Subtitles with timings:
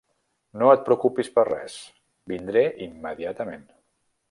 [0.61, 1.77] No et preocupis per res;
[2.33, 3.71] vindré immediatament.